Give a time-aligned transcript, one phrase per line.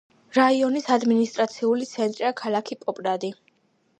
[0.35, 3.33] რაიონის ადმინისტრაციული ცენტრია ქალაქი პოპრადი.